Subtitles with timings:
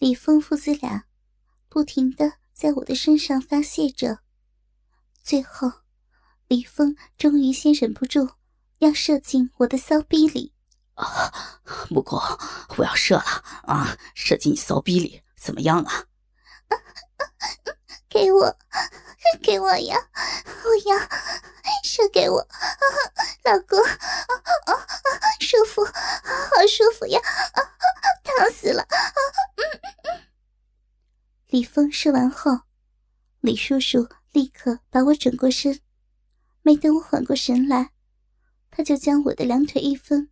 [0.00, 1.04] 李峰父子俩
[1.68, 4.20] 不停的在我的身上发泄着，
[5.22, 5.70] 最后，
[6.48, 8.30] 李峰终于先忍不住
[8.78, 10.54] 要射进我的骚逼里。
[10.94, 11.60] 啊，
[11.90, 12.18] 不过
[12.78, 13.98] 我要射了啊！
[14.14, 16.06] 射进你骚逼里怎么样啊？
[18.08, 18.56] 给我，
[19.42, 20.08] 给我呀！
[20.64, 20.98] 我要
[21.84, 22.38] 射给我，
[23.44, 23.78] 老公，
[25.40, 27.20] 舒服，好舒服呀！
[28.24, 28.86] 烫死了！
[31.50, 32.60] 李峰射完后，
[33.40, 35.80] 李叔叔立刻把我转过身，
[36.62, 37.90] 没等我缓过神来，
[38.70, 40.30] 他就将我的两腿一分。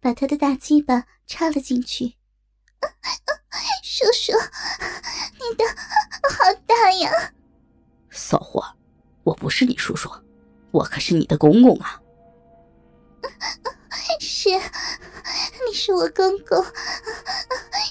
[0.00, 2.16] 把他的大鸡巴插了进去，
[3.82, 4.32] 叔叔，
[5.32, 5.64] 你的
[6.28, 7.10] 好大呀！
[8.08, 8.64] 骚货，
[9.24, 10.08] 我不是你叔叔，
[10.70, 12.00] 我可是你的公公啊！
[14.20, 16.64] 是，你是我公公，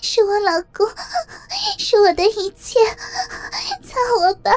[0.01, 0.87] 是我老公，
[1.89, 2.79] 是我的一切，
[3.81, 4.51] 操我吧！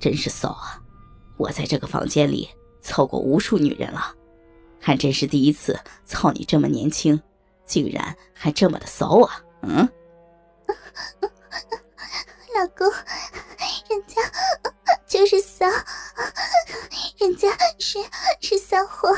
[0.00, 0.82] 真是骚啊！
[1.36, 2.50] 我在这个房间里
[2.82, 4.12] 操过无数女人了。
[4.80, 7.22] 还真是第一次操你这么年轻，
[7.64, 9.44] 竟然还这么的骚啊！
[9.62, 9.88] 嗯，
[12.56, 12.90] 老公，
[13.88, 14.20] 人家
[15.06, 15.66] 就是骚，
[17.18, 17.48] 人家
[17.78, 18.00] 是
[18.40, 19.16] 是骚货，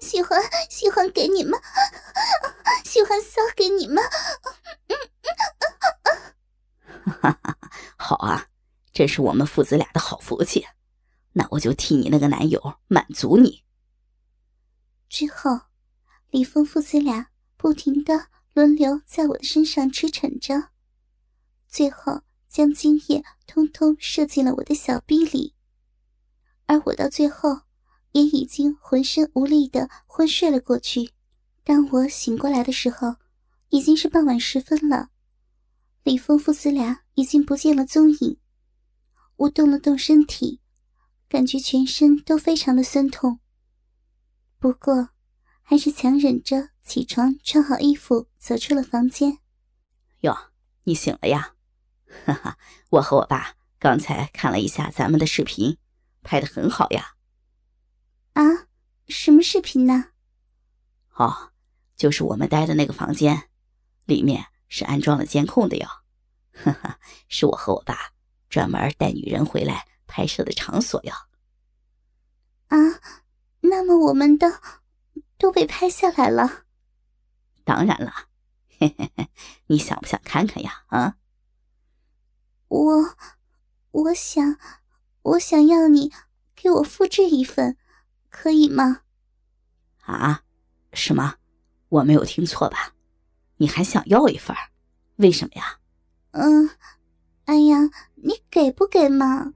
[0.00, 1.60] 喜欢喜欢给你们，
[2.84, 4.02] 喜欢骚给你们。
[7.04, 7.58] 哈哈，
[7.96, 8.48] 好啊，
[8.92, 10.66] 这是我们父子俩的好福气，
[11.32, 13.62] 那我就替你那个男友满足你。
[15.08, 15.60] 之后，
[16.30, 20.70] 李峰父子俩不停的轮流在我的身上驰骋着，
[21.68, 25.54] 最后将精液通通射进了我的小臂里。
[26.66, 27.60] 而我到最后
[28.10, 31.12] 也已经浑身无力的昏睡了过去。
[31.66, 33.16] 当我醒过来的时候，
[33.70, 35.08] 已经是傍晚时分了。
[36.04, 38.38] 李峰父子俩已经不见了踪影。
[39.34, 40.60] 我动了动身体，
[41.28, 43.40] 感觉全身都非常的酸痛。
[44.60, 45.08] 不过，
[45.60, 49.38] 还是强忍着起床，穿好衣服，走出了房间。
[50.20, 50.52] 哟，
[50.84, 51.56] 你醒了呀？
[52.26, 52.58] 哈哈，
[52.90, 55.78] 我和我爸刚才看了一下咱们的视频，
[56.22, 57.16] 拍的很好呀。
[58.34, 58.68] 啊，
[59.08, 60.10] 什么视频呢？
[61.16, 61.50] 哦，
[61.96, 63.48] 就是我们待的那个房间，
[64.04, 65.86] 里面是安装了监控的哟。
[66.52, 66.98] 哈哈，
[67.28, 68.12] 是我和我爸
[68.48, 71.12] 专门带女人回来拍摄的场所哟。
[72.68, 73.00] 啊。
[73.68, 74.60] 那么我们的
[75.38, 76.66] 都被拍下来了。
[77.64, 78.12] 当然了，
[78.78, 79.28] 嘿嘿嘿，
[79.66, 80.84] 你想不想看看呀？
[80.86, 81.16] 啊，
[82.68, 83.16] 我
[83.90, 84.56] 我想，
[85.22, 86.12] 我想要你
[86.54, 87.76] 给我复制一份，
[88.30, 89.02] 可以吗？
[90.02, 90.44] 啊？
[90.92, 91.38] 什么？
[91.88, 92.94] 我没有听错吧？
[93.58, 94.54] 你还想要一份？
[95.16, 95.78] 为什么呀？
[96.32, 96.70] 嗯，
[97.46, 99.54] 哎呀，你给不给嘛？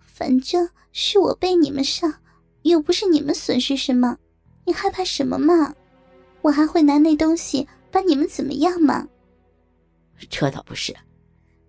[0.00, 2.20] 反正是我被你们上。
[2.62, 4.18] 又不是你们损失什么，
[4.64, 5.72] 你害怕什么嘛？
[6.42, 9.06] 我还会拿那东西把你们怎么样吗？
[10.28, 10.92] 这倒不是，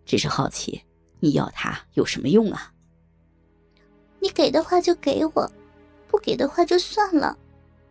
[0.06, 0.82] 只是好奇，
[1.20, 2.74] 你要它有什么用啊？
[4.20, 5.52] 你给的话就给我，
[6.08, 7.38] 不给的话就算了，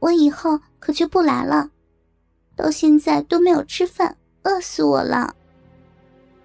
[0.00, 1.71] 我以后可就不来了。
[2.56, 5.37] 到现在都没有吃饭，饿死我了。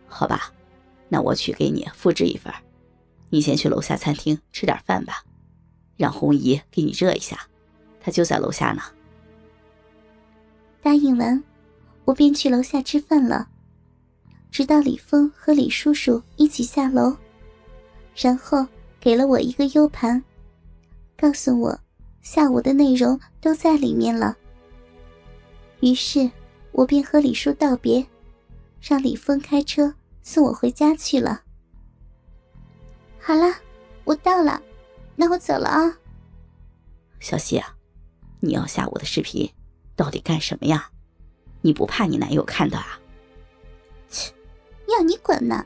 [0.08, 0.54] 好吧，
[1.08, 2.54] 那我去给你复制一份，
[3.30, 5.24] 你先去楼下餐厅吃点饭吧。
[5.98, 7.40] 让红姨给你热一下，
[8.00, 8.82] 她就在楼下呢。
[10.82, 11.42] 答应完，
[12.06, 13.48] 我便去楼下吃饭了，
[14.50, 17.16] 直到李峰和李叔叔一起下楼，
[18.16, 18.68] 然后
[19.00, 20.24] 给了我一个 U 盘，
[21.16, 21.80] 告诉我
[22.22, 24.36] 下午的内容都在里面了。
[25.82, 26.30] 于是，
[26.72, 28.06] 我便和李叔道别，
[28.80, 31.42] 让李峰开车送我回家去了。
[33.20, 33.56] 好了，
[34.04, 34.62] 我到了。
[35.16, 35.98] 那我走了啊，
[37.20, 37.76] 小希啊，
[38.40, 39.52] 你要下我的视频，
[39.96, 40.90] 到底干什么呀？
[41.62, 43.00] 你不怕你男友看到啊？
[44.10, 44.34] 切，
[44.88, 45.66] 要你管呢！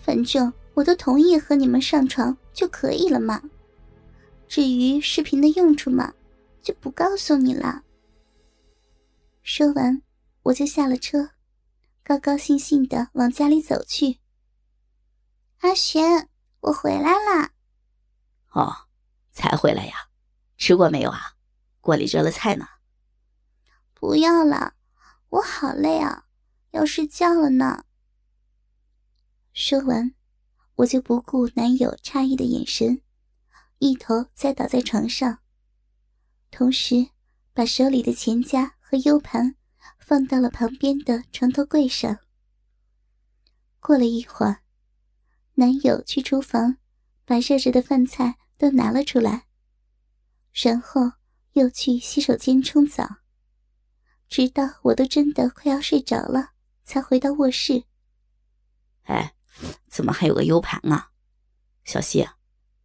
[0.00, 3.42] 反正我都同意和你们上床就可以了嘛。
[4.46, 6.14] 至于视频的用处嘛，
[6.62, 7.82] 就不告诉你了。
[9.42, 10.02] 说完，
[10.42, 11.30] 我就下了车，
[12.02, 14.20] 高高兴兴的往家里走去。
[15.60, 16.28] 阿璇，
[16.60, 17.52] 我回来啦。
[18.50, 18.88] 哦，
[19.32, 20.08] 才回来呀？
[20.56, 21.36] 吃过没有啊？
[21.80, 22.66] 锅里热了菜呢。
[23.94, 24.74] 不要了，
[25.28, 26.26] 我好累啊，
[26.70, 27.84] 要睡觉了呢。
[29.52, 30.14] 说完，
[30.76, 33.02] 我就不顾男友诧异的眼神，
[33.78, 35.40] 一头栽倒在床上，
[36.50, 37.08] 同时
[37.52, 39.54] 把手里的钱夹和 U 盘
[39.98, 42.20] 放到了旁边的床头柜上。
[43.80, 44.62] 过了一会儿，
[45.56, 46.78] 男友去厨房，
[47.26, 49.46] 把热着的饭菜都拿了出来，
[50.54, 51.12] 然后
[51.52, 53.18] 又去洗手间冲澡，
[54.26, 56.52] 直到我都真的快要睡着了，
[56.82, 57.84] 才回到卧室。
[59.02, 59.34] 哎，
[59.90, 61.10] 怎么还有个 U 盘啊，
[61.84, 62.26] 小西，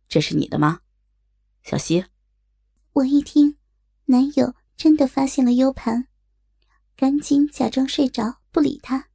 [0.10, 0.82] 这是你的吗？
[1.64, 2.04] 小西，
[2.92, 3.58] 我一听，
[4.08, 6.08] 男友真的发现了 U 盘，
[6.96, 9.10] 赶紧假装睡着，不理他。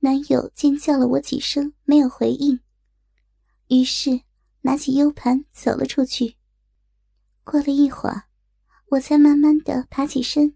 [0.00, 2.60] 男友尖叫了我几声，没有回应，
[3.66, 4.22] 于是
[4.60, 6.36] 拿起 U 盘走了出去。
[7.42, 8.24] 过了一会儿，
[8.90, 10.54] 我才慢慢的爬起身，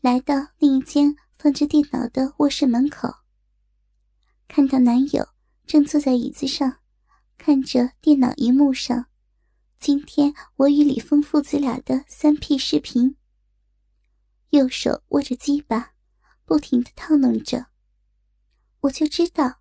[0.00, 3.12] 来到另一间放着电脑的卧室门口，
[4.48, 5.28] 看到男友
[5.66, 6.78] 正坐在椅子上，
[7.36, 9.06] 看着电脑荧幕上
[9.80, 13.16] 今天我与李峰父子俩的三 P 视频，
[14.50, 15.92] 右手握着鸡巴，
[16.44, 17.66] 不停的套弄着。
[18.80, 19.60] 我就知道，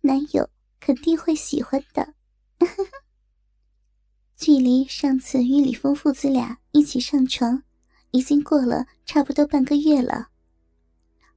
[0.00, 0.48] 男友
[0.80, 2.14] 肯定会喜欢的。
[4.34, 7.62] 距离上次与李峰父子俩一起上床，
[8.10, 10.30] 已经过了差不多半个月了。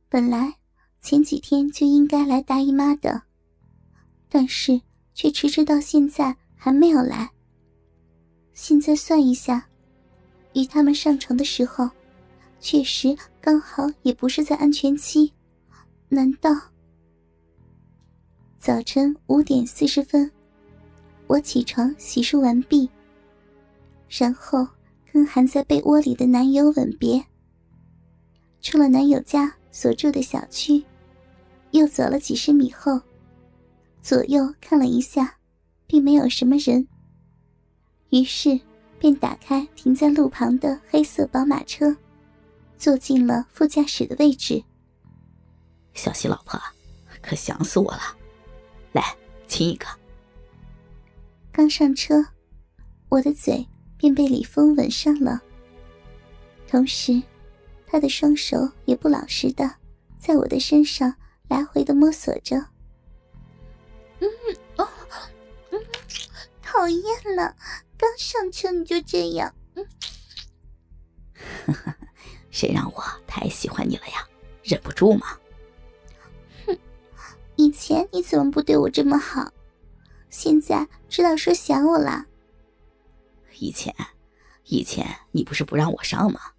[0.07, 0.56] 本来
[1.01, 3.23] 前几天就应该来大姨妈的，
[4.29, 4.81] 但是
[5.13, 7.34] 却迟迟到现在还没有来。
[8.56, 9.68] 现在算一下，
[10.54, 11.90] 与他们上床的时候，
[12.62, 15.34] 确实刚好也不是在安全期。
[16.07, 16.50] 难道？
[18.57, 20.31] 早晨五点四十分，
[21.28, 22.90] 我起床洗漱完毕，
[24.07, 24.66] 然后
[25.12, 27.22] 跟含在被窝里的男友吻别。
[28.62, 30.81] 出了男友家所住的小区，
[31.72, 33.02] 又走了几十米后，
[34.02, 35.36] 左右看了一下，
[35.86, 36.88] 并没有什么人。
[38.10, 38.60] 于是
[39.00, 41.96] 便打开停在路旁的黑色宝马车，
[42.78, 44.63] 坐进了副驾驶的位置。
[45.94, 46.60] 小西老婆，
[47.22, 48.02] 可想死我了。
[48.92, 49.04] 来
[49.48, 49.86] 亲一个。
[51.52, 52.25] 刚上车，
[53.10, 53.66] 我的嘴
[53.98, 55.42] 便被李峰吻上了。
[56.68, 57.22] 同时，
[57.86, 59.75] 他的双手也不老实的
[60.18, 61.13] 在我的身上
[61.48, 62.57] 来回的摸索着。
[64.19, 64.28] 嗯
[64.78, 64.88] 哦，
[65.72, 65.80] 嗯，
[66.62, 67.04] 讨厌
[67.36, 67.56] 了，
[68.06, 69.56] 刚上车你就这样。
[69.74, 69.88] 嗯，
[72.52, 74.28] 谁让我太喜欢你了呀？
[74.62, 75.40] 忍不住嘛。
[77.56, 79.52] 以前你怎么不对我这么好？
[80.30, 82.28] 现在知道说想我了。
[83.57, 83.96] 以前，
[84.66, 86.54] 以前你不是不让我上吗？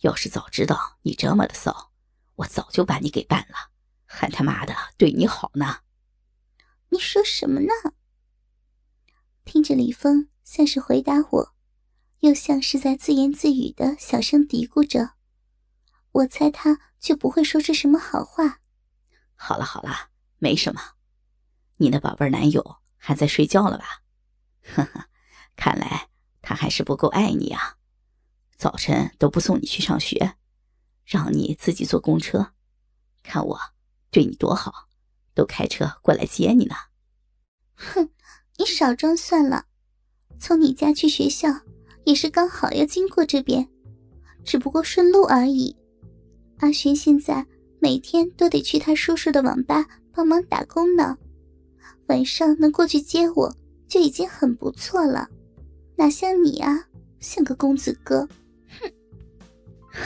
[0.00, 1.90] 要是早知道你这么的骚，
[2.34, 3.70] 我早就把你给办了，
[4.04, 5.78] 还他妈的对你好呢。
[6.90, 7.72] 你说什么呢？
[9.46, 11.54] 听着李峰像是回答我，
[12.20, 15.10] 又像是在自言自语的小声嘀咕着，
[16.12, 18.60] 我猜他就不会说出什么好话。
[19.34, 20.10] 好了好了。
[20.38, 20.80] 没什么，
[21.78, 24.02] 你的宝贝男友还在睡觉了吧？
[24.62, 25.08] 呵呵，
[25.56, 26.10] 看来
[26.42, 27.78] 他还是不够爱你啊！
[28.54, 30.36] 早晨都不送你去上学，
[31.04, 32.52] 让你自己坐公车，
[33.22, 33.58] 看我
[34.10, 34.88] 对你多好，
[35.34, 36.76] 都开车过来接你呢。
[37.74, 38.10] 哼，
[38.58, 39.66] 你少装算了，
[40.38, 41.48] 从你家去学校
[42.04, 43.68] 也是刚好要经过这边，
[44.44, 45.74] 只不过顺路而已。
[46.58, 47.46] 阿轩现在
[47.80, 49.86] 每天都得去他叔叔的网吧。
[50.12, 51.18] 帮忙打工呢，
[52.06, 53.54] 晚上能过去接我
[53.86, 55.28] 就已经很不错了，
[55.94, 56.86] 哪像你啊，
[57.20, 58.26] 像个公子哥。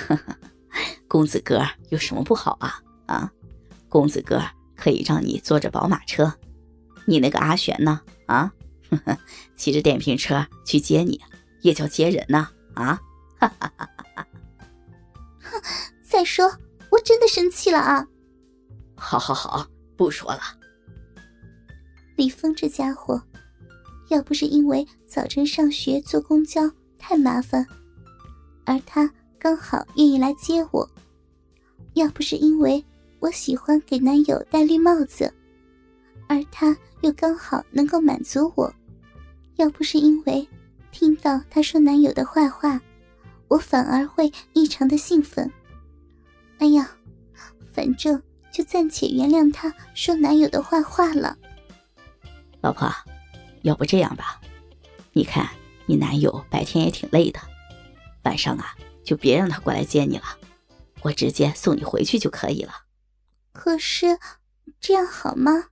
[0.08, 0.18] 哼，
[1.06, 2.82] 公子哥有什么不好啊？
[3.06, 3.32] 啊，
[3.88, 4.42] 公子哥
[4.74, 6.34] 可以让你坐着宝马车，
[7.04, 8.00] 你那个阿玄呢？
[8.26, 8.52] 啊，
[9.56, 11.20] 骑着电瓶车去接你，
[11.62, 12.48] 也叫接人呢？
[12.74, 13.00] 啊，
[13.38, 14.26] 哈哈哈哈哈。
[15.40, 15.62] 哼，
[16.02, 16.46] 再说
[16.90, 18.06] 我真的生气了啊！
[18.96, 19.66] 好好好。
[19.96, 20.40] 不说了。
[22.16, 23.22] 李峰这家伙，
[24.08, 26.62] 要不是因为早晨上学坐公交
[26.96, 27.66] 太麻烦，
[28.64, 30.88] 而他刚好愿意来接我；
[31.92, 32.82] 要不是因为
[33.18, 35.30] 我喜欢给男友戴绿帽子，
[36.26, 38.72] 而他又刚好能够满足我；
[39.60, 40.48] 要不是因为
[40.90, 42.80] 听到她说男友的坏话，
[43.48, 45.52] 我反而会异常的兴奋。
[46.58, 46.90] 哎呀，
[47.72, 48.20] 反正。
[48.52, 51.38] 就暂且原谅她说男友的坏话了。
[52.60, 52.92] 老婆，
[53.62, 54.40] 要不这样吧，
[55.12, 55.48] 你看
[55.86, 57.38] 你男友白天也挺累的，
[58.24, 58.74] 晚上啊
[59.04, 60.24] 就别让他过来接你了，
[61.02, 62.72] 我直接送你回去就可以了。
[63.52, 64.18] 可是
[64.80, 65.66] 这样好吗？